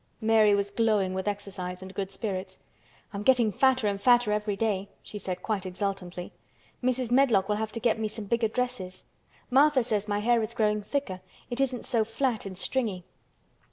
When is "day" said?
4.55-4.89